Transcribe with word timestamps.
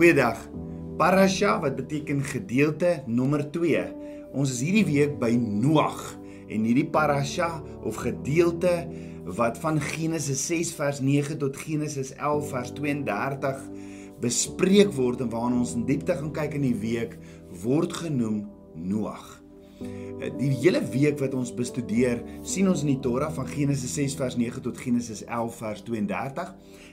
Goeiedag. 0.00 0.38
Parasha 0.96 1.58
wat 1.60 1.74
beteken 1.76 2.22
gedeelte 2.24 3.02
nommer 3.04 3.42
2. 3.52 3.82
Ons 4.32 4.54
is 4.54 4.62
hierdie 4.64 4.86
week 4.88 5.18
by 5.20 5.28
Noag 5.36 5.98
en 6.48 6.64
hierdie 6.64 6.86
parasha 6.88 7.50
of 7.84 7.98
gedeelte 8.00 8.72
wat 9.36 9.60
van 9.60 9.76
Genesis 9.90 10.46
6 10.48 10.70
vers 10.78 11.02
9 11.04 11.36
tot 11.42 11.60
Genesis 11.66 12.14
11 12.16 12.48
vers 12.48 12.72
32 12.80 13.60
bespreek 14.24 14.96
word 14.96 15.20
en 15.20 15.28
waarna 15.36 15.60
ons 15.60 15.76
in 15.76 15.84
diepte 15.84 16.16
gaan 16.16 16.32
kyk 16.32 16.56
in 16.56 16.64
die 16.70 16.78
week 16.80 17.18
word 17.60 17.92
genoem 18.00 18.46
Noag. 18.72 19.39
Eh, 19.80 20.28
die 20.36 20.50
hele 20.60 20.82
week 20.92 21.18
wat 21.22 21.34
ons 21.36 21.52
bestudeer, 21.56 22.20
sien 22.44 22.68
ons 22.68 22.82
in 22.84 22.90
die 22.92 23.00
Torah 23.00 23.30
van 23.32 23.48
Genesis 23.48 23.94
6 23.96 24.16
vers 24.20 24.36
9 24.36 24.60
tot 24.66 24.78
Genesis 24.80 25.22
11 25.24 25.56
vers 25.62 25.82
32, 25.86 26.50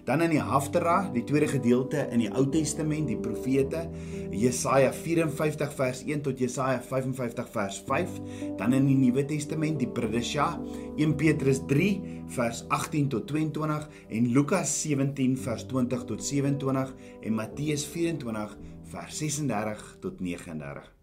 dan 0.07 0.23
in 0.23 0.31
die 0.37 0.43
Haftarah, 0.43 1.09
die 1.11 1.25
tweede 1.27 1.49
gedeelte 1.51 2.05
in 2.15 2.23
die 2.23 2.31
Ou 2.31 2.45
Testament, 2.51 3.09
die 3.11 3.19
profete, 3.19 3.83
Jesaja 4.31 4.93
54 4.95 5.75
vers 5.75 6.03
1 6.07 6.23
tot 6.29 6.39
Jesaja 6.39 6.79
55 6.79 7.51
vers 7.51 7.81
5, 7.89 8.19
dan 8.59 8.75
in 8.77 8.87
die 8.87 8.97
Nuwe 9.01 9.27
Testament, 9.27 9.81
die 9.83 9.91
Pradesha, 9.91 10.53
1 10.95 11.17
Petrus 11.19 11.63
3 11.67 11.91
vers 12.37 12.63
18 12.71 13.11
tot 13.11 13.27
22 13.27 13.87
en 14.15 14.31
Lukas 14.35 14.71
17 14.83 15.35
vers 15.43 15.67
20 15.67 16.07
tot 16.07 16.23
27 16.23 16.93
en 17.23 17.39
Matteus 17.39 17.87
24 17.91 18.59
vers 18.91 19.23
36 19.23 19.89
tot 20.03 20.21
39. 20.23 20.96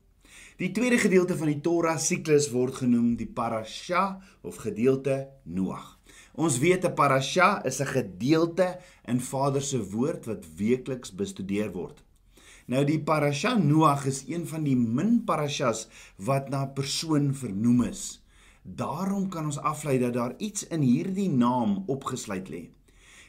Die 0.55 0.71
tweede 0.71 1.01
gedeelte 1.03 1.35
van 1.35 1.49
die 1.51 1.59
Torah 1.59 1.97
siklus 1.99 2.45
word 2.53 2.77
genoem 2.79 3.17
die 3.19 3.27
parasha 3.27 4.21
of 4.47 4.61
gedeelte 4.63 5.17
Noag. 5.51 5.97
Ons 6.39 6.61
weet 6.63 6.85
'n 6.87 6.95
parasha 6.95 7.49
is 7.67 7.81
'n 7.81 7.91
gedeelte 7.91 8.79
in 9.05 9.19
Vader 9.21 9.63
se 9.63 9.81
woord 9.83 10.27
wat 10.27 10.47
weekliks 10.57 11.11
bestudeer 11.11 11.73
word. 11.73 12.05
Nou 12.67 12.85
die 12.85 13.01
parasha 13.03 13.59
Noag 13.59 14.07
is 14.07 14.23
een 14.29 14.47
van 14.47 14.63
die 14.63 14.77
min 14.77 15.25
parashas 15.25 15.89
wat 16.17 16.49
na 16.49 16.63
'n 16.63 16.73
persoon 16.73 17.35
vernoem 17.35 17.83
is. 17.83 18.23
Daarom 18.63 19.29
kan 19.29 19.45
ons 19.45 19.59
aflei 19.59 19.99
dat 19.99 20.15
daar 20.15 20.35
iets 20.39 20.67
in 20.67 20.81
hierdie 20.81 21.31
naam 21.31 21.83
opgesluit 21.87 22.49
lê. 22.49 22.71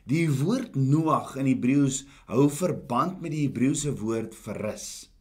Die 0.05 0.29
woord 0.29 0.75
Noag 0.75 1.35
in 1.35 1.45
Hebreëus 1.45 2.05
hou 2.25 2.49
verband 2.49 3.21
met 3.21 3.31
die 3.31 3.47
Hebreëse 3.47 3.97
woord 3.97 4.35
verrus. 4.35 5.14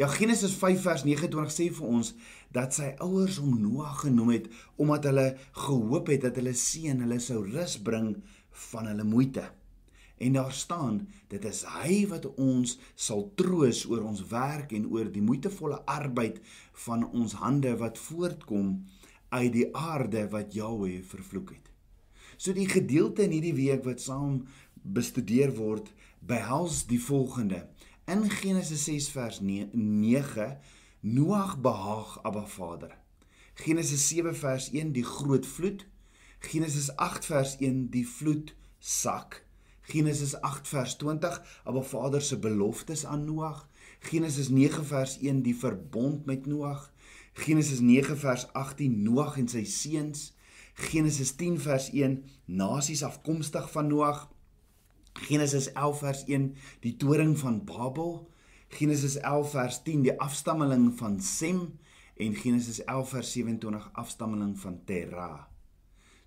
Ja 0.00 0.06
Genesis 0.08 0.54
5 0.56 0.80
vers 0.80 1.02
29 1.04 1.50
sê 1.52 1.66
vir 1.76 1.88
ons 1.92 2.14
dat 2.56 2.72
sy 2.72 2.86
ouers 3.04 3.36
hom 3.36 3.58
Noag 3.60 3.98
genoem 4.06 4.30
het 4.32 4.46
omdat 4.80 5.10
hulle 5.10 5.24
gehoop 5.58 6.08
het 6.08 6.22
dat 6.24 6.38
hulle 6.40 6.54
seun 6.56 7.02
hulle 7.04 7.18
sou 7.20 7.42
rus 7.44 7.74
bring 7.84 8.14
van 8.70 8.88
hulle 8.88 9.04
moeite. 9.04 9.44
En 10.16 10.38
daar 10.38 10.54
staan 10.56 11.02
dit 11.28 11.44
is 11.50 11.60
hy 11.74 11.98
wat 12.08 12.30
ons 12.30 12.78
sal 12.96 13.26
troos 13.36 13.82
oor 13.90 14.06
ons 14.08 14.24
werk 14.32 14.72
en 14.78 14.88
oor 14.88 15.12
die 15.12 15.26
moeitevolle 15.26 15.82
arbeid 15.84 16.40
van 16.86 17.04
ons 17.10 17.36
hande 17.42 17.74
wat 17.84 18.00
voortkom 18.00 18.72
uit 19.36 19.52
die 19.58 19.68
aarde 19.76 20.24
wat 20.32 20.56
Jahweh 20.56 21.02
vervloek 21.12 21.52
het. 21.58 21.68
So 22.40 22.56
die 22.56 22.70
gedeelte 22.72 23.28
in 23.28 23.36
hierdie 23.36 23.58
week 23.66 23.84
wat 23.84 24.00
saam 24.00 24.46
bestudeer 24.80 25.52
word 25.60 25.92
behels 26.24 26.86
die 26.88 27.02
volgende 27.04 27.66
In 28.10 28.28
Genesis 28.28 28.84
6 28.84 29.08
vers 29.08 29.40
9 29.40 30.58
Noag 31.00 31.60
behaag 31.60 32.22
Abba 32.22 32.46
Vader. 32.46 32.96
Genesis 33.54 34.08
7 34.08 34.34
vers 34.34 34.70
1 34.72 34.92
die 34.92 35.04
groot 35.04 35.46
vloed. 35.46 35.86
Genesis 36.38 36.96
8 36.96 37.24
vers 37.24 37.56
1 37.60 37.90
die 37.90 38.08
vloed 38.08 38.56
sak. 38.78 39.44
Genesis 39.82 40.34
8 40.42 40.68
vers 40.68 40.96
20 40.98 41.42
Abba 41.64 41.82
Vader 41.82 42.20
se 42.20 42.38
beloftes 42.38 43.06
aan 43.06 43.24
Noag. 43.24 43.68
Genesis 44.00 44.48
9 44.48 44.84
vers 44.86 45.18
1 45.20 45.42
die 45.42 45.54
verbond 45.54 46.26
met 46.26 46.46
Noag. 46.46 46.92
Genesis 47.32 47.78
9 47.78 48.18
vers 48.18 48.52
18 48.52 49.02
Noag 49.02 49.38
en 49.38 49.48
sy 49.48 49.62
seuns. 49.64 50.32
Genesis 50.74 51.36
10 51.36 51.60
vers 51.60 51.92
1 51.94 52.24
nasies 52.44 53.06
afkomstig 53.06 53.70
van 53.70 53.86
Noag. 53.86 54.26
Genesis 55.28 55.72
11 55.72 55.98
vers 55.98 56.24
1 56.26 56.50
die 56.84 56.96
toring 56.96 57.36
van 57.38 57.64
Babel, 57.64 58.28
Genesis 58.68 59.16
11 59.16 59.50
vers 59.50 59.82
10 59.82 60.02
die 60.02 60.16
afstammeling 60.20 60.92
van 60.98 61.20
Sem. 61.20 61.78
En 62.20 62.34
Genesis 62.36 62.82
11 62.84 63.08
vers 63.08 63.32
27 63.32 63.90
afstammeling 63.92 64.52
van 64.60 64.74
Terah. 64.84 65.46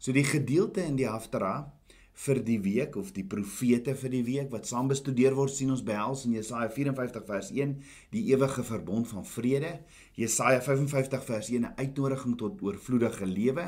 So 0.02 0.12
die 0.12 0.26
gedeelte 0.26 0.81
in 0.81 0.98
die 0.98 1.08
Haftarah 1.08 1.70
vir 2.14 2.40
die 2.46 2.59
week 2.62 2.98
of 3.00 3.12
die 3.14 3.26
profete 3.26 3.94
vir 3.98 4.12
die 4.14 4.24
week 4.26 4.50
wat 4.54 4.68
saam 4.70 4.90
bestudeer 4.90 5.34
word 5.38 5.54
sien 5.54 5.72
ons 5.74 5.86
behels 5.86 6.25
in 6.28 6.36
Jesaja 6.38 6.70
54 6.74 7.25
vers 7.30 7.50
1 7.54 7.78
die 8.14 8.24
ewige 8.34 8.66
verbond 8.68 9.10
van 9.10 9.25
vrede, 9.25 9.72
Jesaja 10.18 10.62
55 10.62 11.24
vers 11.30 11.50
1 11.50 11.66
'n 11.66 11.74
uitnodiging 11.78 12.38
tot 12.38 12.62
oorvloedige 12.62 13.25
lewe 13.25 13.66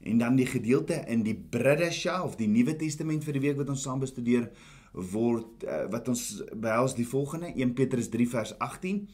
En 0.00 0.18
dan 0.18 0.36
die 0.36 0.46
gedeelte 0.48 1.02
in 1.12 1.22
die 1.22 1.36
Bridesha 1.36 2.22
of 2.24 2.36
die 2.40 2.48
Nuwe 2.48 2.76
Testament 2.76 3.24
vir 3.24 3.36
die 3.36 3.42
week 3.44 3.58
wat 3.60 3.68
ons 3.68 3.82
saam 3.84 4.00
bestudeer 4.00 4.48
word 4.92 5.64
uh, 5.68 5.84
wat 5.92 6.08
ons 6.08 6.22
behels 6.56 6.96
die 6.96 7.06
volgende 7.06 7.52
1 7.52 7.74
Petrus 7.78 8.08
3 8.10 8.26
vers 8.32 8.54
18 8.58 9.04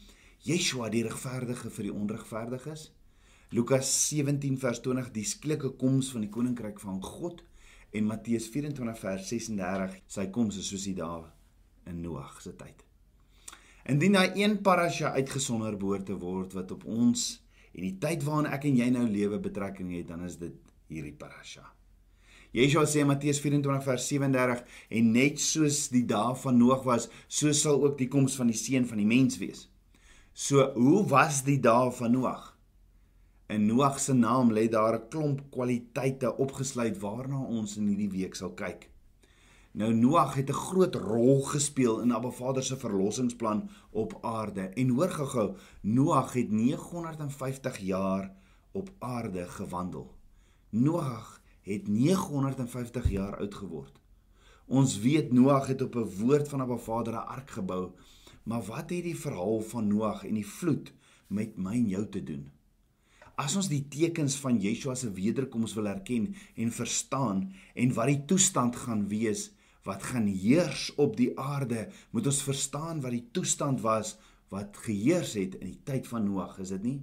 Yeshua 0.47 0.89
die 0.93 1.03
regverdige 1.03 1.69
vir 1.73 1.89
die 1.89 1.93
onregverdiges. 1.93 2.91
Lukas 3.51 3.89
17 4.09 4.57
vers 4.61 4.81
20 4.85 5.11
die 5.15 5.25
skielik 5.27 5.65
koms 5.79 6.11
van 6.13 6.23
die 6.25 6.31
koninkryk 6.31 6.79
van 6.83 7.01
God. 7.03 7.43
En 7.95 8.07
Matteus 8.07 8.49
24 8.51 8.99
vers 8.99 9.29
36 9.31 9.95
sy 10.11 10.27
koms 10.35 10.59
is 10.59 10.69
soos 10.71 10.85
die 10.87 10.95
dae 10.97 11.25
in 11.87 12.01
Noag 12.03 12.41
se 12.43 12.53
tyd. 12.55 12.83
Indien 13.87 14.17
daai 14.17 14.35
een 14.35 14.57
parasha 14.63 15.13
uitgesonder 15.15 15.77
behoort 15.79 16.09
te 16.09 16.17
word 16.19 16.55
wat 16.57 16.73
op 16.75 16.83
ons 16.85 17.27
en 17.71 17.83
die 17.85 17.95
tyd 18.01 18.25
waarin 18.27 18.51
ek 18.51 18.67
en 18.67 18.79
jy 18.81 18.89
nou 18.91 19.05
lewe 19.07 19.39
betrekking 19.39 19.93
het 19.95 20.09
dan 20.11 20.25
is 20.27 20.35
dit 20.41 20.66
hierdie 20.87 21.15
parasha. 21.15 21.65
Yeshua 22.55 22.85
sê 22.87 23.03
Matteus 23.05 23.39
24 23.43 23.83
vers 23.85 24.07
37 24.07 24.63
en 24.97 25.09
net 25.11 25.39
soos 25.43 25.87
die 25.93 26.05
dae 26.07 26.35
van 26.41 26.57
Noag 26.57 26.85
was, 26.87 27.09
so 27.27 27.51
sal 27.51 27.83
ook 27.83 27.97
die 27.99 28.07
koms 28.07 28.37
van 28.39 28.47
die 28.47 28.57
seun 28.57 28.87
van 28.87 29.01
die 29.01 29.09
mens 29.09 29.37
wees. 29.41 29.67
So 30.33 30.71
hoe 30.77 31.03
was 31.11 31.43
die 31.43 31.59
dae 31.59 31.91
van 31.91 32.15
Noag? 32.15 32.53
In 33.53 33.67
Noag 33.67 33.99
se 33.99 34.13
naam 34.13 34.51
lê 34.51 34.67
daar 34.69 34.95
'n 34.95 35.09
klomp 35.09 35.39
kwaliteite 35.51 36.35
opgesluit 36.37 36.97
waarna 36.99 37.39
ons 37.41 37.77
in 37.77 37.87
hierdie 37.87 38.11
week 38.11 38.35
sal 38.35 38.53
kyk. 38.53 38.89
Nou 39.73 39.93
Noag 39.93 40.35
het 40.35 40.49
'n 40.49 40.61
groot 40.67 40.95
rol 40.95 41.41
gespeel 41.41 42.01
in 42.01 42.11
Abba 42.11 42.31
Vader 42.31 42.63
se 42.63 42.77
verlossingsplan 42.77 43.69
op 43.91 44.17
aarde. 44.21 44.61
En 44.61 44.89
hoor 44.89 45.09
gou-gou, 45.09 45.55
Noag 45.81 46.33
het 46.33 46.51
950 46.51 47.77
jaar 47.77 48.31
op 48.71 48.89
aarde 48.99 49.47
gewandel. 49.47 50.16
Noag 50.69 51.41
het 51.61 51.87
950 51.87 53.09
jaar 53.09 53.37
oud 53.37 53.55
geword. 53.55 53.99
Ons 54.67 54.97
weet 54.99 55.31
Noag 55.31 55.67
het 55.67 55.81
op 55.81 55.95
'n 55.95 56.11
woord 56.19 56.47
van 56.47 56.61
'n 56.61 56.79
Vader 56.79 57.13
'n 57.13 57.27
ark 57.27 57.49
gebou. 57.49 57.91
Maar 58.43 58.63
wat 58.63 58.89
het 58.89 59.03
die 59.03 59.17
verhaal 59.17 59.61
van 59.61 59.87
Noag 59.87 60.25
en 60.25 60.33
die 60.33 60.47
vloed 60.47 60.93
met 61.27 61.57
my 61.57 61.73
en 61.73 61.87
jou 61.87 62.09
te 62.09 62.23
doen? 62.23 62.51
As 63.35 63.55
ons 63.55 63.67
die 63.67 63.87
tekens 63.87 64.35
van 64.35 64.59
Yeshua 64.59 64.95
se 64.95 65.11
wederkoms 65.11 65.73
wil 65.73 65.87
erken 65.87 66.35
en 66.55 66.71
verstaan 66.71 67.53
en 67.73 67.93
wat 67.93 68.07
die 68.07 68.25
toestand 68.25 68.75
gaan 68.75 69.07
wees 69.07 69.51
wat 69.83 70.03
gaan 70.03 70.25
heers 70.25 70.95
op 70.95 71.17
die 71.17 71.39
aarde, 71.39 71.89
moet 72.11 72.25
ons 72.25 72.43
verstaan 72.43 73.01
wat 73.01 73.11
die 73.11 73.27
toestand 73.31 73.81
was 73.81 74.17
wat 74.49 74.77
geheers 74.77 75.33
het 75.33 75.55
in 75.55 75.67
die 75.67 75.79
tyd 75.83 76.07
van 76.07 76.23
Noag, 76.23 76.59
is 76.59 76.69
dit 76.69 76.83
nie? 76.83 77.01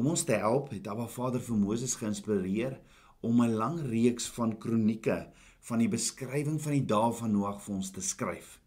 Om 0.00 0.06
ons 0.14 0.22
te 0.24 0.32
help, 0.40 0.70
het 0.72 0.86
Abba 0.88 1.04
Vader 1.12 1.42
vir 1.44 1.58
Moses 1.60 1.92
geïnspireer 2.00 2.78
om 3.20 3.42
'n 3.44 3.52
lang 3.52 3.80
reeks 3.84 4.28
van 4.32 4.58
kronieke 4.58 5.28
van 5.68 5.78
die 5.78 5.88
beskrywing 5.92 6.56
van 6.62 6.72
die 6.72 6.86
dae 6.92 7.10
van 7.12 7.32
Noag 7.32 7.58
vir 7.62 7.74
ons 7.74 7.90
te 7.90 8.00
skryf. 8.00 8.60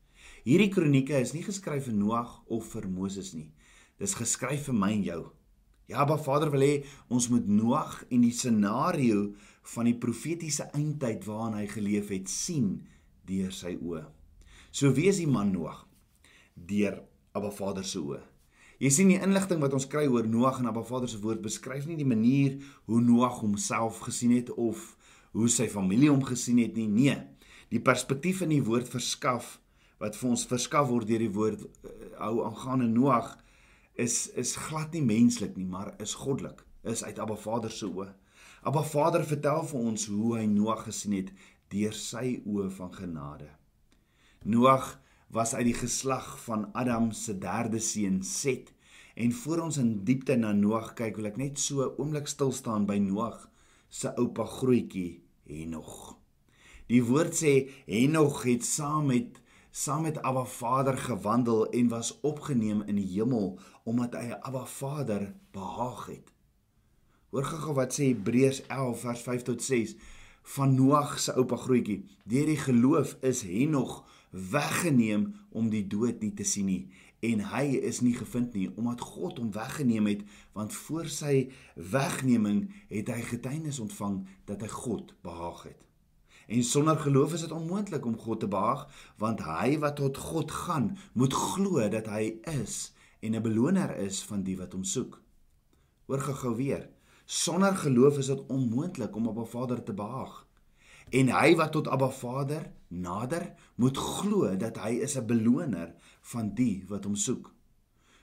Hierdie 0.43 0.69
kronieke 0.69 1.17
is 1.19 1.33
nie 1.33 1.41
geskryf 1.41 1.85
vir 1.85 1.93
Noag 1.93 2.43
of 2.45 2.67
vir 2.73 2.87
Moses 2.87 3.33
nie. 3.33 3.51
Dis 3.97 4.13
geskryf 4.13 4.65
vir 4.65 4.75
my 4.75 4.91
en 4.91 5.03
jou. 5.03 5.31
Ja, 5.87 6.01
Abba 6.01 6.17
Vader 6.17 6.51
wil 6.51 6.61
hê 6.61 6.85
ons 7.09 7.29
moet 7.29 7.47
Noag 7.47 8.05
en 8.11 8.21
die 8.21 8.31
scenario 8.31 9.33
van 9.63 9.85
die 9.85 9.97
profetiese 9.97 10.69
eindtyd 10.73 11.25
waarin 11.25 11.57
hy 11.57 11.65
geleef 11.67 12.09
het 12.09 12.29
sien 12.29 12.87
deur 13.25 13.51
sy 13.51 13.73
oë. 13.81 14.05
So 14.71 14.93
wie 14.93 15.07
is 15.07 15.17
die 15.17 15.27
man 15.27 15.51
Noag? 15.51 15.87
Deur 16.53 17.01
Abba 17.33 17.49
Vader 17.49 17.83
se 17.83 17.97
oë. 17.99 18.32
Jy 18.83 18.89
sien 18.91 19.11
die 19.13 19.19
inligting 19.23 19.61
wat 19.63 19.71
ons 19.77 19.85
kry 19.87 20.09
oor 20.11 20.25
Noag 20.27 20.57
en 20.59 20.67
Abba 20.67 20.81
Vader 20.83 21.07
se 21.07 21.21
woord 21.23 21.39
beskryf 21.45 21.85
nie 21.87 21.95
die 21.95 22.07
manier 22.07 22.57
hoe 22.91 22.97
Noag 22.99 23.37
homself 23.39 24.01
gesien 24.03 24.33
het 24.35 24.49
of 24.59 24.81
hoe 25.31 25.47
sy 25.47 25.69
familie 25.71 26.09
hom 26.11 26.25
gesien 26.27 26.59
het 26.59 26.75
nie. 26.75 26.89
Nee. 26.91 27.13
Die 27.71 27.79
perspektief 27.79 28.41
in 28.43 28.51
die 28.51 28.65
woord 28.67 28.91
verskaf 28.91 29.53
wat 30.03 30.19
vir 30.19 30.33
ons 30.33 30.43
verskaf 30.49 30.89
word 30.89 31.07
deur 31.07 31.23
die 31.23 31.31
woord 31.31 31.63
uh, 31.63 31.93
hou 32.25 32.43
aangaande 32.43 32.89
Noag 32.91 33.31
is 33.95 34.27
is 34.35 34.57
glad 34.65 34.91
nie 34.91 35.05
menslik 35.05 35.55
nie, 35.55 35.69
maar 35.69 35.93
is 36.03 36.17
goddelik. 36.19 36.65
Is 36.83 37.05
uit 37.07 37.23
Abba 37.23 37.39
Vader 37.39 37.71
se 37.71 37.87
oë. 37.87 38.09
Abba 38.67 38.83
Vader 38.83 39.23
vertel 39.23 39.63
vir 39.69 39.79
ons 39.93 40.09
hoe 40.11 40.35
hy 40.41 40.43
Noag 40.51 40.83
gesien 40.89 41.15
het 41.21 41.31
deur 41.71 41.95
sy 41.95 42.41
oë 42.43 42.67
van 42.81 42.91
genade. 42.99 43.47
Noag 44.43 44.97
was 45.33 45.55
uit 45.55 45.65
die 45.65 45.77
geslag 45.77 46.27
van 46.43 46.67
Adam 46.77 47.11
se 47.11 47.33
derde 47.37 47.79
seun 47.79 48.21
Set. 48.23 48.73
En 49.15 49.31
voor 49.33 49.59
ons 49.65 49.77
in 49.77 50.03
diepte 50.05 50.35
na 50.37 50.51
Noag 50.53 50.93
kyk, 50.93 51.17
wil 51.17 51.31
ek 51.31 51.39
net 51.41 51.61
so 51.61 51.87
oomblik 51.97 52.29
stil 52.29 52.53
staan 52.53 52.85
by 52.89 52.99
Noag 53.01 53.47
se 53.89 54.13
oupa 54.13 54.45
grootjie 54.45 55.23
Henog. 55.49 56.13
Die 56.89 57.01
woord 57.05 57.33
sê 57.37 57.53
Henog 57.89 58.43
het 58.45 58.65
saam 58.65 59.09
met 59.09 59.41
saam 59.73 60.05
met 60.05 60.19
Abba 60.21 60.45
Vader 60.45 60.97
gewandel 61.01 61.65
en 61.73 61.89
was 61.89 62.13
opgeneem 62.21 62.83
in 62.85 62.99
die 63.01 63.09
hemel 63.15 63.55
omdat 63.89 64.13
hy 64.19 64.37
Abba 64.37 64.67
Vader 64.69 65.31
behaag 65.55 66.05
het. 66.11 66.29
Hoor 67.33 67.49
gou 67.49 67.73
wat 67.81 67.97
sê 67.97 68.11
Hebreërs 68.11 68.67
11 68.69 69.07
vers 69.07 69.25
5 69.25 69.49
tot 69.49 69.65
6 69.65 69.97
van 70.57 70.75
Noag 70.77 71.17
se 71.17 71.33
oupa 71.33 71.57
grootjie. 71.57 72.03
Deur 72.29 72.53
die 72.53 72.61
geloof 72.61 73.17
is 73.25 73.41
Henog 73.49 74.03
weggeneem 74.33 75.29
om 75.49 75.69
die 75.69 75.85
dood 75.87 76.21
nie 76.21 76.33
te 76.33 76.43
sien 76.43 76.65
nie 76.65 76.83
en 77.23 77.45
hy 77.53 77.77
is 77.87 78.01
nie 78.03 78.15
gevind 78.17 78.53
nie 78.57 78.67
omdat 78.75 79.05
God 79.13 79.39
hom 79.39 79.53
weggeneem 79.55 80.09
het 80.11 80.25
want 80.57 80.75
voor 80.75 81.07
sy 81.07 81.47
wegneming 81.75 82.65
het 82.89 83.13
hy 83.13 83.21
getuienis 83.29 83.79
ontvang 83.79 84.23
dat 84.49 84.65
hy 84.65 84.71
God 84.73 85.13
behaag 85.23 85.63
het. 85.69 85.79
En 86.47 86.63
sonder 86.63 86.97
geloof 86.99 87.33
is 87.33 87.45
dit 87.45 87.51
onmoontlik 87.51 88.05
om 88.05 88.17
God 88.19 88.39
te 88.39 88.47
behaag, 88.47 88.87
want 89.17 89.45
hy 89.47 89.77
wat 89.79 89.95
tot 89.95 90.17
God 90.17 90.51
gaan, 90.51 90.97
moet 91.13 91.33
glo 91.33 91.87
dat 91.89 92.09
hy 92.11 92.35
is 92.51 92.91
en 93.23 93.35
'n 93.35 93.41
beloner 93.41 93.95
is 93.97 94.23
van 94.23 94.43
die 94.43 94.57
wat 94.57 94.73
hom 94.73 94.83
soek. 94.83 95.21
Hoor 96.05 96.19
gou 96.19 96.55
weer. 96.55 96.89
Sonder 97.25 97.75
geloof 97.75 98.17
is 98.17 98.27
dit 98.27 98.45
onmoontlik 98.47 99.15
om 99.15 99.27
op 99.27 99.37
'n 99.37 99.51
Vader 99.55 99.83
te 99.83 99.93
behaag. 99.93 100.47
En 101.09 101.27
hy 101.27 101.55
wat 101.55 101.71
tot 101.71 101.87
Abba 101.87 102.09
Vader 102.09 102.71
nader, 102.93 103.53
moet 103.75 103.97
glo 103.97 104.55
dat 104.57 104.77
hy 104.77 105.01
is 105.05 105.17
'n 105.17 105.25
beloner 105.25 105.93
van 106.21 106.53
die 106.55 106.83
wat 106.87 107.03
hom 107.03 107.15
soek. 107.15 107.53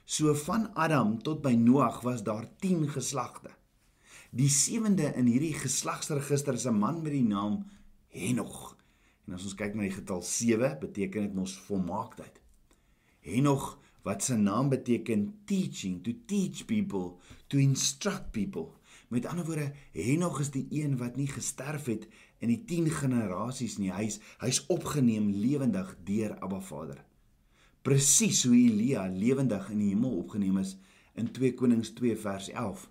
So 0.05 0.33
van 0.33 0.73
Adam 0.75 1.21
tot 1.23 1.41
by 1.41 1.53
Noag 1.53 2.01
was 2.01 2.23
daar 2.23 2.47
10 2.59 2.89
geslagte. 2.89 3.49
Die 4.31 4.49
sewende 4.49 5.13
in 5.15 5.25
hierdie 5.25 5.53
geslagsregister 5.53 6.53
is 6.53 6.65
'n 6.67 6.79
man 6.79 7.01
met 7.01 7.11
die 7.11 7.23
naam 7.23 7.65
Henog. 8.07 8.77
En 9.27 9.33
as 9.33 9.43
ons 9.43 9.55
kyk 9.55 9.75
na 9.75 9.81
die 9.81 9.91
getal 9.91 10.21
7, 10.21 10.77
beteken 10.79 11.21
dit 11.21 11.33
mos 11.33 11.57
volmaaktheid. 11.67 12.41
Henog 13.19 13.79
wat 14.03 14.23
sy 14.23 14.33
naam 14.33 14.69
beteken 14.69 15.41
teaching, 15.45 16.03
to 16.03 16.11
teach 16.25 16.65
people, 16.65 17.19
to 17.47 17.57
instruct 17.57 18.31
people. 18.31 18.73
Met 19.07 19.25
ander 19.25 19.45
woorde, 19.45 19.71
Henog 19.91 20.39
is 20.39 20.51
die 20.51 20.67
een 20.69 20.97
wat 20.97 21.15
nie 21.15 21.27
gesterf 21.27 21.85
het 21.85 22.07
in 22.41 22.49
die 22.49 22.61
10 22.65 22.89
generasies 22.97 23.77
nie. 23.77 23.91
Hy's 23.93 24.19
hy's 24.41 24.63
opgeneem 24.73 25.29
lewendig 25.29 25.93
deur 26.05 26.35
Abba 26.41 26.59
Vader. 26.65 27.03
Presies 27.85 28.43
hoe 28.45 28.57
Elia 28.57 29.07
lewendig 29.09 29.69
in 29.73 29.81
die 29.81 29.91
hemel 29.93 30.17
opgeneem 30.23 30.59
is 30.61 30.75
in 31.17 31.31
2 31.33 31.53
Konings 31.57 31.93
2 31.97 32.17
vers 32.17 32.49
11. 32.49 32.87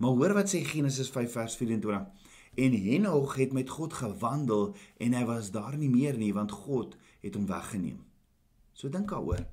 Maar 0.00 0.16
hoor 0.16 0.34
wat 0.36 0.52
sê 0.52 0.62
Genesis 0.64 1.10
5 1.12 1.32
vers 1.32 1.56
24. 1.60 2.28
En 2.60 2.72
Henog 2.72 3.34
het 3.36 3.52
met 3.52 3.70
God 3.70 3.94
gewandel 3.94 4.74
en 4.98 5.14
hy 5.16 5.24
was 5.28 5.52
daar 5.54 5.76
nie 5.78 5.90
meer 5.92 6.16
nie 6.18 6.32
want 6.34 6.52
God 6.52 6.96
het 7.20 7.36
hom 7.36 7.46
weggeneem. 7.48 8.00
So 8.72 8.88
dink 8.88 9.12
daaroor. 9.12 9.44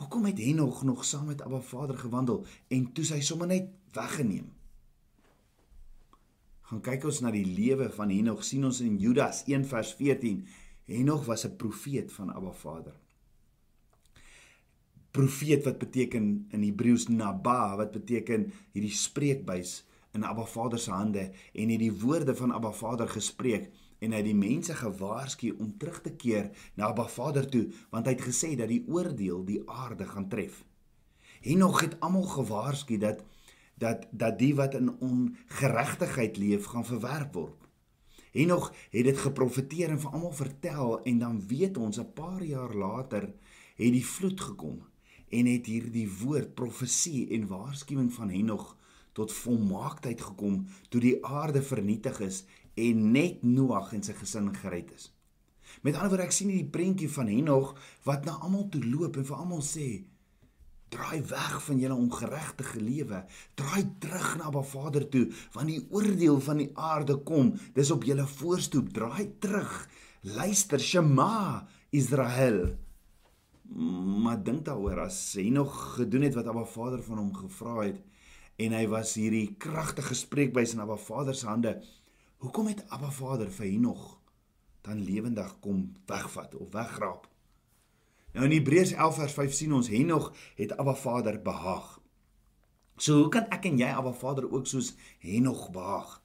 Hoekom 0.00 0.24
het 0.30 0.38
Henog 0.38 0.82
nog 0.82 1.04
saam 1.04 1.26
met 1.30 1.42
Abba 1.42 1.60
Vader 1.60 1.98
gewandel 1.98 2.46
en 2.68 2.92
toe 2.92 3.04
hy 3.10 3.20
sommer 3.20 3.50
net 3.50 3.70
weggeneem? 3.92 4.50
Gaan 6.72 6.80
kyk 6.80 7.02
ons 7.04 7.18
na 7.20 7.28
die 7.28 7.44
lewe 7.44 7.90
van 7.92 8.08
Henog, 8.08 8.38
sien 8.48 8.62
ons 8.64 8.78
in 8.80 8.94
Judas 8.96 9.42
1 9.44 9.66
vers 9.68 9.90
14. 9.98 10.38
Henog 10.88 11.26
was 11.28 11.44
'n 11.44 11.56
profeet 11.60 12.12
van 12.12 12.32
Abba 12.32 12.52
Vader. 12.52 12.94
Profeet 15.10 15.64
wat 15.64 15.78
beteken 15.78 16.46
in 16.48 16.62
Hebreëus 16.62 17.08
naba 17.08 17.76
wat 17.76 17.92
beteken 17.92 18.52
hierdie 18.72 18.96
spreekbuis 18.96 19.84
in 20.12 20.24
Abba 20.24 20.44
Vader 20.44 20.78
se 20.78 20.90
hande 20.90 21.30
en 21.52 21.68
het 21.68 21.78
die 21.78 21.92
woorde 21.92 22.34
van 22.36 22.52
Abba 22.52 22.72
Vader 22.72 23.08
gespreek 23.08 23.68
en 23.98 24.10
hy 24.10 24.16
het 24.16 24.24
die 24.24 24.34
mense 24.34 24.74
gewaarsku 24.74 25.52
om 25.58 25.76
terug 25.76 26.00
te 26.00 26.16
keer 26.16 26.50
na 26.74 26.86
Abba 26.86 27.04
Vader 27.08 27.48
toe 27.48 27.68
want 27.90 28.06
hy 28.06 28.12
het 28.12 28.24
gesê 28.24 28.56
dat 28.56 28.68
die 28.68 28.84
oordeel 28.88 29.44
die 29.44 29.62
aarde 29.66 30.06
gaan 30.06 30.28
tref. 30.28 30.64
Henog 31.40 31.80
het 31.80 32.00
almal 32.00 32.22
gewaarsku 32.22 32.96
dat 32.98 33.24
dat 33.82 34.06
dat 34.10 34.38
die 34.38 34.54
wat 34.54 34.74
in 34.78 34.94
ongeregtigheid 34.98 36.38
leef 36.38 36.70
gaan 36.70 36.86
verwerp 36.86 37.34
word. 37.34 37.58
Henog 38.32 38.70
het 38.90 39.04
dit 39.04 39.18
geprofeteer 39.18 39.90
en 39.92 40.00
vir 40.00 40.14
almal 40.16 40.32
vertel 40.32 41.02
en 41.08 41.18
dan 41.18 41.40
weet 41.48 41.76
ons 41.76 41.98
'n 42.00 42.12
paar 42.14 42.42
jaar 42.42 42.74
later 42.74 43.28
het 43.76 43.92
die 43.92 44.06
vloed 44.06 44.40
gekom 44.40 44.78
en 45.28 45.46
het 45.46 45.66
hierdie 45.66 46.08
woord 46.22 46.54
profesie 46.54 47.28
en 47.36 47.46
waarskuwing 47.46 48.12
van 48.12 48.30
Henog 48.30 48.76
tot 49.12 49.32
volmaaktheid 49.32 50.20
gekom 50.20 50.66
toe 50.88 51.00
die 51.00 51.18
aarde 51.24 51.62
vernietig 51.62 52.20
is 52.20 52.44
en 52.74 53.10
net 53.12 53.42
Noag 53.42 53.92
en 53.92 54.02
sy 54.02 54.12
gesin 54.12 54.54
gered 54.54 54.92
is. 54.92 55.12
Met 55.80 55.94
ander 55.94 56.08
woorde 56.08 56.28
ek 56.28 56.32
sien 56.36 56.48
hierdie 56.48 56.70
prentjie 56.70 57.10
van 57.10 57.26
Henog 57.26 57.76
wat 58.04 58.24
na 58.24 58.32
almal 58.32 58.68
toe 58.68 58.84
loop 58.84 59.16
en 59.16 59.28
vir 59.28 59.36
almal 59.36 59.64
sê 59.64 60.04
draai 60.92 61.22
weg 61.32 61.56
van 61.66 61.80
julle 61.82 61.98
ongeregtige 62.04 62.80
lewe 62.84 63.24
draai 63.58 63.82
terug 64.04 64.30
na 64.40 64.52
Ba 64.54 64.62
Vader 64.74 65.08
toe 65.08 65.26
want 65.56 65.72
die 65.72 65.82
oordeel 65.90 66.40
van 66.48 66.62
die 66.62 66.70
aarde 66.74 67.18
kom 67.32 67.54
dis 67.76 67.90
op 67.94 68.06
julle 68.08 68.28
voorstoep 68.36 68.92
draai 68.96 69.32
terug 69.40 69.74
luister 70.36 70.80
Shema 70.80 71.66
Israel 71.90 72.64
maar 73.72 74.40
dink 74.44 74.66
daaroor 74.68 75.06
as 75.06 75.18
hy 75.38 75.48
nog 75.52 75.72
gedoen 75.96 76.26
het 76.28 76.36
wat 76.36 76.48
Abba 76.50 76.64
Vader 76.68 77.02
van 77.02 77.22
hom 77.22 77.32
gevra 77.34 77.78
het 77.86 78.00
en 78.60 78.76
hy 78.76 78.84
was 78.92 79.14
hierdie 79.16 79.54
kragtige 79.60 80.14
spreekbuis 80.18 80.74
in 80.76 80.82
Abba 80.84 80.98
Vader 81.00 81.34
se 81.34 81.48
hande. 81.48 81.76
Hoekom 82.44 82.68
het 82.70 82.84
Abba 82.92 83.10
Vader 83.10 83.50
vir 83.50 83.70
Henog 83.70 84.18
dan 84.82 85.02
lewendig 85.06 85.54
kom 85.64 85.92
wegvat 86.10 86.54
of 86.58 86.72
weggraap? 86.74 87.31
Nou 88.32 88.46
in 88.48 88.54
Hebreërs 88.56 88.92
11 88.92 89.18
vers 89.20 89.32
5 89.32 89.52
sien 89.52 89.72
ons 89.76 89.88
Henog 89.92 90.30
het 90.56 90.76
Abba 90.76 90.94
Vader 90.94 91.38
behaag. 91.42 91.98
So 92.96 93.18
hoe 93.22 93.28
kan 93.32 93.48
ek 93.52 93.66
en 93.68 93.78
jy 93.80 93.90
Abba 93.92 94.12
Vader 94.16 94.48
ook 94.48 94.66
soos 94.66 94.94
Henog 95.24 95.68
behaag? 95.74 96.18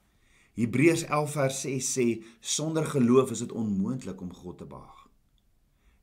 Hebreërs 0.58 1.04
11 1.06 1.36
vers 1.36 1.60
6 1.66 1.92
sê 1.98 2.06
sonder 2.40 2.86
geloof 2.86 3.30
is 3.36 3.44
dit 3.44 3.52
onmoontlik 3.52 4.20
om 4.20 4.32
God 4.34 4.58
te 4.58 4.66
behaag. 4.66 5.06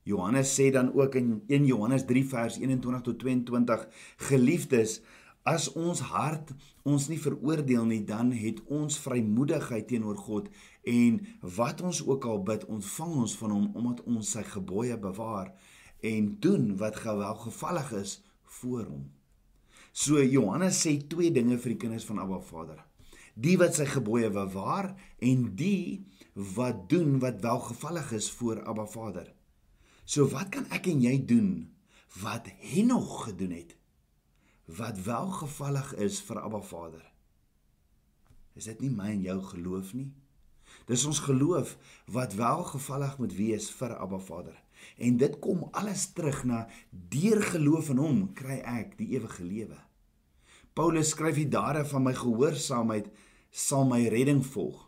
Johannes 0.06 0.54
sê 0.54 0.70
dan 0.70 0.92
ook 0.94 1.14
in 1.18 1.42
1 1.46 1.66
Johannes 1.66 2.06
3 2.06 2.26
vers 2.30 2.58
21 2.62 3.02
tot 3.02 3.18
22 3.18 3.88
geliefdes 4.30 5.00
As 5.46 5.68
ons 5.78 6.00
hart 6.10 6.48
ons 6.82 7.04
nie 7.06 7.20
veroordeel 7.22 7.84
nie, 7.86 8.00
dan 8.02 8.32
het 8.34 8.58
ons 8.66 8.96
vrymoedigheid 8.98 9.86
teenoor 9.86 10.18
God 10.18 10.48
en 10.90 11.20
wat 11.58 11.84
ons 11.86 12.00
ook 12.02 12.26
al 12.26 12.42
bid, 12.48 12.64
ontvang 12.66 13.12
ons 13.22 13.36
van 13.38 13.54
hom 13.54 13.68
omdat 13.78 14.02
ons 14.10 14.32
sy 14.34 14.42
gebooie 14.42 14.96
bewaar 14.98 15.52
en 16.00 16.36
doen 16.40 16.76
wat 16.80 16.96
gewelgevallig 16.96 17.92
is 17.92 18.18
voor 18.58 18.84
hom. 18.84 19.06
So 19.92 20.22
Johannes 20.22 20.80
sê 20.82 20.96
twee 21.08 21.32
dinge 21.32 21.58
vir 21.58 21.74
die 21.74 21.80
kinders 21.86 22.04
van 22.04 22.20
Abba 22.20 22.40
Vader. 22.40 22.82
Die 23.34 23.56
wat 23.60 23.76
sy 23.76 23.86
gebooie 23.88 24.30
bewaar 24.32 24.92
en 25.24 25.48
die 25.56 26.04
wat 26.56 26.88
doen 26.88 27.18
wat 27.20 27.40
welgevallig 27.44 28.12
is 28.16 28.30
voor 28.30 28.62
Abba 28.64 28.86
Vader. 28.86 29.32
So 30.04 30.28
wat 30.32 30.52
kan 30.54 30.68
ek 30.72 30.88
en 30.92 31.00
jy 31.04 31.16
doen 31.24 31.50
wat 32.20 32.48
Henog 32.60 33.24
gedoen 33.24 33.56
het? 33.56 33.76
wat 34.66 35.02
welgevallig 35.02 35.94
is 35.94 36.20
vir 36.20 36.40
Abba 36.42 36.60
Vader. 36.60 37.02
Is 38.54 38.66
dit 38.66 38.80
nie 38.82 38.90
my 38.90 39.12
en 39.14 39.22
jou 39.22 39.38
geloof 39.52 39.92
nie? 39.94 40.08
Dis 40.88 41.04
ons 41.06 41.20
geloof 41.22 41.76
wat 42.10 42.34
welgevallig 42.34 43.18
moet 43.18 43.34
wees 43.36 43.70
vir 43.70 43.94
Abba 43.94 44.18
Vader. 44.18 44.56
En 44.96 45.16
dit 45.16 45.38
kom 45.38 45.68
alles 45.72 46.08
terug 46.12 46.44
na 46.44 46.66
deur 46.90 47.42
geloof 47.42 47.90
in 47.94 48.00
hom 48.02 48.24
kry 48.34 48.58
ek 48.64 48.96
die 49.00 49.12
ewige 49.16 49.44
lewe. 49.44 49.78
Paulus 50.76 51.14
skryf 51.14 51.38
hier 51.40 51.50
dare 51.50 51.84
van 51.88 52.04
my 52.04 52.12
gehoorsaamheid 52.16 53.08
sal 53.50 53.86
my 53.88 54.02
redding 54.12 54.42
volg. 54.44 54.82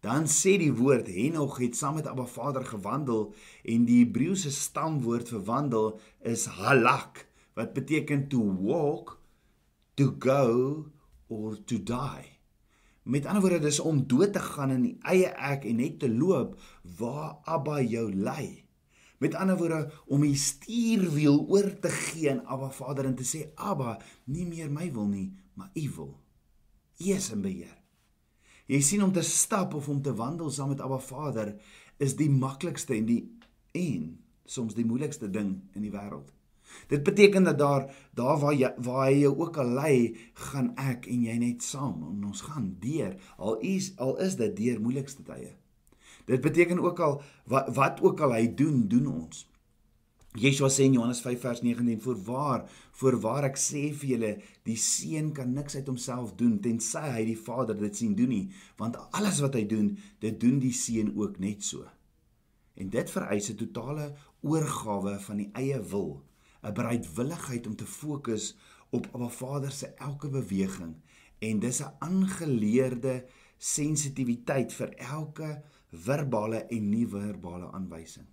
Dan 0.00 0.26
sê 0.32 0.56
die 0.60 0.72
woord 0.72 1.10
Henog 1.12 1.58
het 1.60 1.76
saam 1.76 1.98
met 1.98 2.08
Abba 2.08 2.24
Vader 2.28 2.64
gewandel 2.64 3.34
en 3.68 3.84
die 3.88 4.02
Hebreëse 4.02 4.52
stamwoord 4.52 5.32
vir 5.32 5.42
wandel 5.48 5.88
is 6.24 6.46
halak 6.60 7.26
wat 7.56 7.74
beteken 7.76 8.28
to 8.32 8.40
walk 8.64 9.18
to 10.00 10.14
go 10.18 10.86
or 11.28 11.56
to 11.68 11.76
die. 11.76 12.40
Met 13.04 13.26
ander 13.26 13.44
woorde 13.44 13.64
dis 13.64 13.80
om 13.80 14.00
dood 14.08 14.32
te 14.32 14.40
gaan 14.44 14.72
in 14.76 14.82
die 14.88 14.96
eie 15.08 15.28
ek 15.36 15.64
en 15.68 15.80
net 15.80 16.00
te 16.00 16.08
loop 16.08 16.56
waar 17.00 17.40
Abba 17.44 17.80
jou 17.84 18.08
lei. 18.12 18.64
Met 19.20 19.36
ander 19.36 19.58
woorde 19.60 19.90
om 20.08 20.22
die 20.24 20.36
stuurwiel 20.36 21.42
oor 21.52 21.68
te 21.82 21.92
gee 21.92 22.30
aan 22.32 22.46
Abba 22.48 22.70
Vader 22.72 23.04
en 23.04 23.18
te 23.18 23.26
sê 23.28 23.50
Abba, 23.54 23.98
nie 24.32 24.46
meer 24.48 24.70
my 24.72 24.88
wil 24.94 25.10
nie, 25.12 25.26
maar 25.60 25.68
U 25.76 25.84
wil. 25.96 26.14
U 27.00 27.12
is 27.12 27.28
in 27.34 27.44
beheer. 27.44 27.76
Jy 28.70 28.80
sien 28.86 29.04
om 29.04 29.12
te 29.12 29.24
stap 29.26 29.74
of 29.76 29.88
om 29.92 30.00
te 30.02 30.14
wandel 30.16 30.48
saam 30.54 30.72
met 30.72 30.80
Abba 30.80 31.00
Vader 31.04 31.52
is 32.00 32.16
die 32.16 32.30
maklikste 32.32 32.96
en 32.96 33.08
die 33.10 33.22
en 33.76 34.12
soms 34.48 34.74
die 34.74 34.86
moeilikste 34.88 35.28
ding 35.30 35.56
in 35.76 35.84
die 35.84 35.92
wêreld. 35.92 36.30
Dit 36.88 37.02
beteken 37.04 37.44
dat 37.44 37.58
daar 37.58 37.90
daar 38.16 38.38
waar 38.40 38.54
jy 38.54 38.72
waar 38.78 39.06
hy 39.06 39.16
jou 39.20 39.34
ook 39.36 39.58
al 39.60 39.72
lei, 39.74 39.96
gaan 40.48 40.72
ek 40.78 41.10
en 41.10 41.24
jy 41.26 41.36
net 41.42 41.66
saam 41.66 42.06
en 42.08 42.24
ons 42.30 42.44
gaan 42.46 42.76
deur. 42.80 43.16
Al 43.36 43.58
is 43.58 43.92
al 43.98 44.16
is 44.24 44.38
dit 44.40 44.56
deur 44.56 44.80
moeilikste 44.80 45.26
tye. 45.26 45.50
Dit 46.30 46.40
beteken 46.40 46.78
ook 46.78 47.00
al 47.00 47.22
wat 47.50 47.70
wat 47.74 48.00
ook 48.06 48.20
al 48.22 48.36
hy 48.36 48.44
doen, 48.54 48.84
doen 48.88 49.06
ons. 49.10 49.46
Yeshua 50.38 50.68
sê 50.70 50.84
in 50.86 50.94
Johannes 50.94 51.20
5 51.24 51.40
vers 51.42 51.62
19: 51.62 52.00
"Voorwaar, 52.00 52.68
voorwaar 52.94 53.48
ek 53.48 53.58
sê 53.58 53.88
vir 53.90 54.10
julle, 54.12 54.30
die 54.62 54.76
seun 54.78 55.32
kan 55.34 55.52
niks 55.52 55.74
uit 55.74 55.86
homself 55.90 56.36
doen 56.38 56.60
tensy 56.62 57.02
hy 57.16 57.24
die 57.32 57.38
Vader 57.38 57.74
dit 57.74 57.96
sien 57.96 58.14
doen 58.14 58.30
nie, 58.30 58.52
want 58.78 58.98
alles 59.10 59.40
wat 59.42 59.58
hy 59.58 59.64
doen, 59.66 59.96
dit 60.22 60.38
doen 60.40 60.60
die 60.62 60.72
seun 60.72 61.10
ook 61.16 61.40
net 61.42 61.66
so." 61.66 61.82
En 62.78 62.90
dit 62.94 63.10
vereis 63.10 63.50
'n 63.50 63.56
totale 63.56 64.14
oorgawe 64.42 65.18
van 65.20 65.36
die 65.36 65.50
eie 65.52 65.82
wil, 65.82 66.22
'n 66.62 66.74
bereidwilligheid 66.74 67.66
om 67.66 67.76
te 67.76 67.86
fokus 67.86 68.54
op 68.90 69.08
Abba 69.12 69.28
Vader 69.28 69.72
se 69.72 69.86
elke 69.98 70.28
beweging 70.28 70.94
en 71.40 71.58
dis 71.58 71.82
'n 71.82 71.94
aangeleerde 71.98 73.24
sensitiwiteit 73.58 74.72
vir 74.72 74.94
elke 74.94 75.62
verbale 75.90 76.64
en 76.66 76.88
nie-verbale 76.88 77.70
aanwysing. 77.72 78.26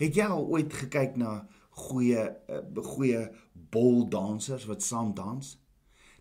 Het 0.00 0.16
jy 0.16 0.28
al 0.32 0.46
ooit 0.46 0.72
gekyk 0.72 1.18
na 1.20 1.42
goeie 1.86 2.22
uh, 2.48 2.62
goeie 2.94 3.26
boldansers 3.72 4.66
wat 4.68 4.82
saam 4.84 5.12
dans? 5.16 5.56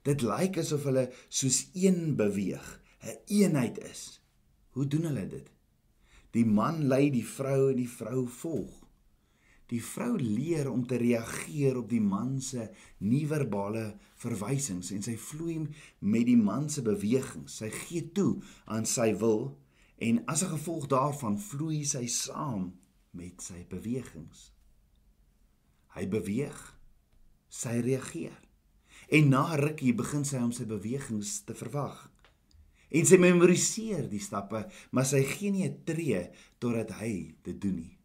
Dit 0.08 0.24
lyk 0.26 0.58
asof 0.62 0.88
hulle 0.90 1.10
soos 1.30 1.68
een 1.78 2.16
beweeg, 2.20 2.68
'n 3.02 3.08
een 3.08 3.18
eenheid 3.42 3.78
is. 3.80 4.22
Hoe 4.72 4.88
doen 4.88 5.04
hulle 5.04 5.28
dit? 5.28 5.52
Die 6.32 6.46
man 6.46 6.88
lei 6.88 7.10
die 7.12 7.26
vrou 7.28 7.70
en 7.72 7.76
die 7.76 7.90
vrou 7.90 8.28
volg. 8.28 8.78
Die 9.68 9.84
vrou 9.84 10.18
leer 10.20 10.72
om 10.72 10.86
te 10.88 10.96
reageer 10.96 11.78
op 11.78 11.90
die 11.90 12.02
man 12.02 12.42
se 12.42 12.70
nie-verbale 12.98 13.98
verwysings 14.16 14.92
en 14.92 15.04
sy 15.04 15.16
vloei 15.18 15.68
met 16.00 16.26
die 16.28 16.38
man 16.38 16.70
se 16.70 16.82
bewegings. 16.82 17.58
Sy 17.62 17.70
gee 17.70 18.12
toe 18.12 18.42
aan 18.66 18.86
sy 18.86 19.14
wil 19.20 19.58
en 20.02 20.26
as 20.26 20.42
'n 20.44 20.54
gevolg 20.56 20.88
daarvan 20.88 21.40
vloei 21.40 21.84
sy 21.86 22.06
saam 22.08 22.80
met 23.10 23.42
sy 23.42 23.66
bewegings. 23.70 24.52
Hy 25.94 26.08
beweeg, 26.08 26.80
sy 27.50 27.80
reageer. 27.84 28.40
En 29.12 29.30
na 29.30 29.56
rukkie 29.56 29.94
begin 29.94 30.26
sy 30.26 30.40
om 30.40 30.52
sy 30.52 30.66
bewegings 30.66 31.44
te 31.44 31.54
verwag. 31.54 32.12
En 32.90 33.06
sy 33.06 33.18
memoriseer 33.18 34.10
die 34.10 34.20
stappe, 34.20 34.66
maar 34.92 35.06
sy 35.06 35.24
gee 35.24 35.52
nie 35.52 35.68
'n 35.68 35.84
tree 35.84 36.30
totdat 36.58 36.92
hy 36.92 37.36
dit 37.44 37.62
doen 37.62 37.76
nie. 37.76 37.98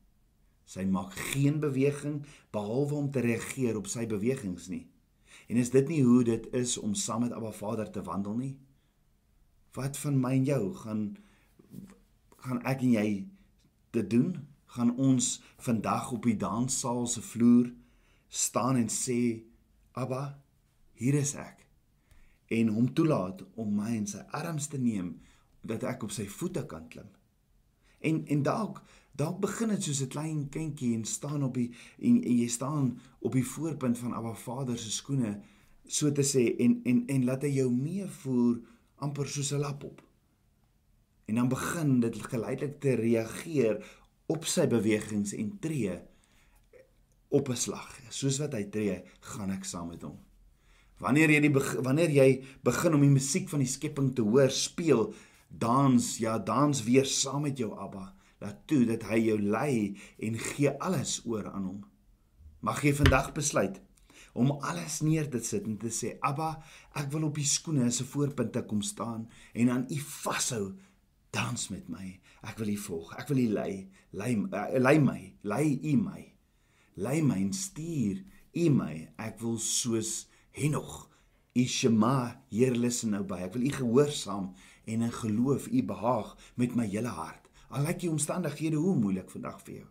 Sy 0.65 0.85
maak 0.85 1.13
geen 1.13 1.61
beweging 1.61 2.27
behalwe 2.51 2.95
om 2.95 3.11
te 3.11 3.21
reageer 3.21 3.77
op 3.77 3.87
sy 3.87 4.07
bewegings 4.07 4.69
nie. 4.69 4.87
En 5.49 5.57
is 5.57 5.71
dit 5.71 5.89
nie 5.89 6.03
hoe 6.03 6.25
dit 6.25 6.47
is 6.53 6.79
om 6.79 6.95
saam 6.95 7.21
met 7.21 7.33
Abba 7.33 7.53
Vader 7.53 7.91
te 7.91 8.03
wandel 8.03 8.37
nie? 8.37 8.59
Wat 9.73 9.97
van 9.97 10.21
my 10.21 10.33
en 10.33 10.45
jou 10.45 10.75
gaan 10.75 11.17
gaan 12.47 12.63
ek 12.65 12.83
en 12.87 12.93
jy 12.97 13.09
dit 13.97 14.11
doen? 14.11 14.37
gaan 14.77 14.97
ons 14.97 15.43
vandag 15.57 16.11
op 16.13 16.27
die 16.29 16.37
danssaal 16.37 17.07
se 17.07 17.23
vloer 17.23 17.71
staan 18.29 18.77
en 18.77 18.91
sê 18.93 19.21
Abba 19.97 20.25
hier 21.01 21.17
is 21.17 21.33
ek. 21.41 21.65
En 22.53 22.69
hom 22.75 22.91
toelaat 22.93 23.43
om 23.57 23.73
my 23.79 23.95
in 23.97 24.09
sy 24.11 24.21
arms 24.37 24.69
te 24.73 24.81
neem 24.81 25.15
dat 25.67 25.87
ek 25.89 26.05
op 26.07 26.13
sy 26.15 26.27
voete 26.29 26.67
kan 26.69 26.89
klim. 26.93 27.09
En 28.05 28.23
en 28.33 28.45
dalk 28.45 28.83
dalk 29.17 29.41
begin 29.41 29.73
dit 29.73 29.83
soos 29.89 30.03
'n 30.05 30.13
klein 30.13 30.43
kindjie 30.53 30.95
en 30.95 31.05
staan 31.05 31.43
op 31.43 31.55
die 31.55 31.71
en, 31.99 32.23
en 32.23 32.37
jy 32.37 32.49
staan 32.49 32.99
op 33.19 33.33
die 33.33 33.47
voorpunt 33.55 33.99
van 33.99 34.13
Abba 34.13 34.35
Vader 34.35 34.79
se 34.79 34.91
skoene 34.91 35.41
so 35.87 36.13
te 36.13 36.23
sê 36.23 36.45
en 36.65 36.81
en 36.85 37.07
en 37.07 37.25
laat 37.25 37.43
hy 37.43 37.53
jou 37.57 37.71
meevoer 37.73 38.61
amper 38.97 39.29
soos 39.29 39.53
'n 39.53 39.65
lap 39.65 39.85
op 39.85 40.06
en 41.27 41.35
dan 41.35 41.49
begin 41.51 42.01
dit 42.01 42.19
geleidelik 42.31 42.79
te 42.81 42.95
reageer 42.99 43.81
op 44.31 44.47
sy 44.47 44.67
bewegings 44.71 45.35
en 45.35 45.59
tree 45.63 45.99
op 47.29 47.49
'n 47.49 47.57
slag. 47.57 47.99
Soos 48.09 48.39
wat 48.39 48.53
hy 48.53 48.65
tree, 48.71 49.03
gaan 49.21 49.51
ek 49.51 49.65
saam 49.65 49.89
met 49.89 50.03
hom. 50.03 50.19
Wanneer 50.99 51.31
jy 51.31 51.41
die 51.41 51.53
wanneer 51.83 52.11
jy 52.11 52.45
begin 52.63 52.95
om 52.95 53.01
die 53.01 53.11
musiek 53.11 53.49
van 53.49 53.61
die 53.61 53.69
skepping 53.69 54.15
te 54.15 54.23
hoor 54.23 54.51
speel, 54.51 55.15
dans, 55.49 56.19
ja, 56.19 56.39
dans 56.39 56.85
weer 56.85 57.05
saam 57.05 57.43
met 57.43 57.59
jou 57.59 57.79
Abba. 57.79 58.15
Laat 58.41 58.67
toe 58.67 58.85
dat 58.85 59.03
hy 59.03 59.19
jou 59.27 59.39
lei 59.41 59.97
en 60.19 60.39
gee 60.39 60.71
alles 60.81 61.21
oor 61.25 61.51
aan 61.51 61.65
hom. 61.65 61.85
Mag 62.61 62.83
jy 62.83 62.95
vandag 62.95 63.33
besluit 63.33 63.81
om 64.37 64.51
alles 64.51 65.01
neer 65.01 65.29
te 65.31 65.41
sit 65.41 65.65
en 65.65 65.79
te 65.81 65.89
sê 65.89 66.17
Abba, 66.21 66.63
ek 66.95 67.09
wil 67.13 67.25
op 67.29 67.35
die 67.35 67.49
skoene 67.49 67.91
se 67.91 68.05
voorpunte 68.05 68.65
kom 68.69 68.83
staan 68.85 69.29
en 69.55 69.71
aan 69.73 69.87
U 69.91 70.01
vashou 70.01 70.75
dans 71.37 71.69
met 71.73 71.89
my. 71.93 72.15
Ek 72.47 72.61
wil 72.61 72.73
U 72.73 72.79
volg. 72.87 73.13
Ek 73.21 73.29
wil 73.33 73.43
U 73.45 73.49
lei. 73.57 73.73
Lei 74.17 74.33
uh, 74.37 74.69
lei 74.81 74.97
my. 75.03 75.21
Lei 75.47 75.77
U 75.93 75.97
my. 76.01 76.23
Lei 76.97 77.21
my 77.25 77.41
en 77.45 77.53
stuur 77.57 78.23
U 78.57 78.71
my. 78.73 78.95
Ek 79.21 79.41
wil 79.45 79.59
soos 79.63 80.27
Henog 80.57 81.05
U 81.57 81.65
Shema 81.65 82.43
Here 82.53 82.77
luister 82.77 83.11
nou 83.13 83.25
by. 83.29 83.43
Ek 83.49 83.57
wil 83.57 83.67
U 83.69 83.75
gehoorsaam 83.81 84.53
en 84.87 85.05
in 85.09 85.13
geloof 85.13 85.69
U 85.69 85.83
behaag 85.85 86.33
met 86.61 86.77
my 86.79 86.87
hele 86.89 87.13
hart. 87.13 87.51
Al 87.69 87.85
lyk 87.89 88.01
die 88.05 88.13
omstandighede 88.13 88.79
hoe 88.81 88.95
moeilik 88.97 89.31
vandag 89.33 89.61
vir 89.67 89.81
jou. 89.81 89.89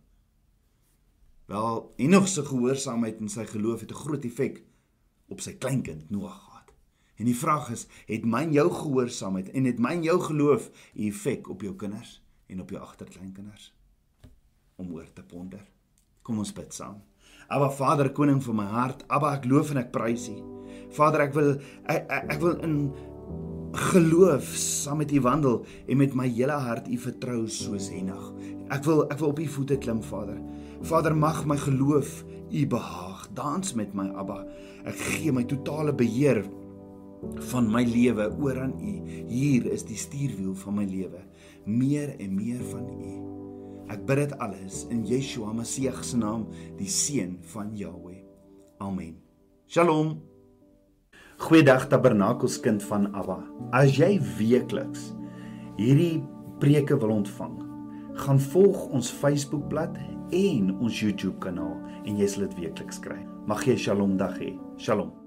Wel, 1.51 1.81
Henog 1.99 2.29
se 2.31 2.45
gehoorsaamheid 2.45 3.19
en 3.21 3.29
sy 3.29 3.45
geloof 3.45 3.85
het 3.85 3.91
'n 3.91 4.01
groot 4.01 4.25
effek 4.25 4.63
op 5.29 5.41
sy 5.41 5.53
kleinkind 5.53 6.09
Noag. 6.09 6.54
En 7.15 7.25
die 7.25 7.37
vraag 7.37 7.69
is, 7.71 7.85
het 8.09 8.25
myn 8.27 8.51
jou 8.51 8.67
gehoorsaamheid 8.71 9.49
en 9.55 9.67
het 9.69 9.79
myn 9.79 10.03
jou 10.03 10.19
geloof 10.19 10.69
'n 10.95 11.07
effek 11.07 11.49
op 11.49 11.61
jou 11.61 11.75
kinders 11.75 12.21
en 12.47 12.61
op 12.61 12.69
jou 12.69 12.81
agterkleinkinders? 12.81 13.73
Om 14.75 14.93
oor 14.93 15.13
te 15.13 15.23
ponder. 15.23 15.63
Kom 16.21 16.37
ons 16.37 16.53
bid 16.53 16.73
saam. 16.73 17.01
Aba 17.47 17.69
Vader, 17.69 18.09
koning 18.09 18.43
van 18.43 18.55
my 18.55 18.65
hart, 18.65 19.03
Aba 19.07 19.33
ek 19.33 19.45
loof 19.45 19.71
en 19.71 19.77
ek 19.77 19.91
prys 19.91 20.29
U. 20.29 20.35
Vader, 20.89 21.21
ek 21.21 21.33
wil 21.33 21.49
ek, 21.85 22.09
ek, 22.09 22.31
ek 22.31 22.39
wil 22.41 22.59
in 22.65 22.93
geloof 23.75 24.55
saam 24.55 24.97
met 24.97 25.11
U 25.11 25.21
wandel 25.21 25.65
en 25.87 25.97
met 25.97 26.13
my 26.15 26.27
hele 26.27 26.51
hart 26.51 26.87
U 26.87 26.97
vertrou 26.97 27.47
soos 27.47 27.89
Henog. 27.89 28.33
Ek 28.69 28.83
wil 28.83 29.05
ek 29.11 29.19
wil 29.19 29.29
op 29.29 29.39
U 29.39 29.47
voete 29.47 29.77
klim, 29.77 30.01
Vader. 30.01 30.39
Vader, 30.81 31.15
mag 31.15 31.45
my 31.45 31.57
geloof 31.57 32.23
U 32.51 32.67
behaag. 32.67 33.27
Dans 33.35 33.73
met 33.73 33.93
my, 33.93 34.09
Abba. 34.15 34.45
Ek 34.85 34.95
gee 34.95 35.31
my 35.31 35.43
totale 35.43 35.93
beheer 35.93 36.43
van 37.51 37.71
my 37.71 37.83
lewe 37.83 38.29
oor 38.39 38.59
aan 38.61 38.75
U. 38.79 38.93
Hier 39.29 39.65
is 39.71 39.85
die 39.87 39.97
stuurwiel 39.97 40.55
van 40.55 40.75
my 40.79 40.85
lewe. 40.85 41.21
Meer 41.65 42.15
en 42.19 42.35
meer 42.35 42.61
van 42.71 42.85
U. 42.89 43.15
Ek 43.93 44.05
bid 44.07 44.23
dit 44.23 44.37
alles 44.41 44.85
in 44.89 45.03
Yeshua 45.05 45.53
Messie 45.53 45.91
se 46.01 46.17
naam, 46.17 46.47
die 46.77 46.89
seun 46.89 47.37
van 47.53 47.75
Jahweh. 47.77 48.23
Amen. 48.79 49.17
Shalom. 49.67 50.21
Goeiedag 51.37 51.87
Tabernakelskind 51.89 52.83
van 52.83 53.09
Abba. 53.13 53.43
As 53.71 53.97
jy 53.97 54.19
weekliks 54.37 55.11
hierdie 55.75 56.23
preke 56.59 56.95
wil 56.97 57.11
ontvang, 57.17 57.57
gaan 58.23 58.39
volg 58.39 58.87
ons 58.95 59.11
Facebookblad 59.11 59.97
en 60.31 60.71
ons 60.79 61.01
YouTube 61.01 61.37
kanaal 61.43 61.75
en 62.05 62.17
jy 62.17 62.29
sal 62.31 62.47
dit 62.47 62.63
weekliks 62.63 63.01
kry. 63.03 63.19
Mag 63.45 63.65
jy 63.67 63.75
'n 63.75 63.77
Shalom 63.77 64.17
dag 64.17 64.39
hê. 64.39 64.57
Shalom. 64.77 65.24